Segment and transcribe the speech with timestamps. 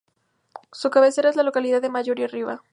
[0.71, 2.63] Su cabecera es la localidad de Mayarí Arriba.